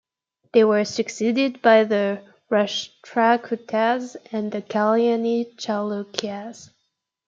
They 0.53 0.63
were 0.63 0.83
succeeded 0.83 1.61
by 1.61 1.83
the 1.83 2.23
Rashtrakutas 2.49 4.15
and 4.31 4.51
the 4.51 4.63
Kalyani 4.63 5.53
Chalukyas. 5.57 6.71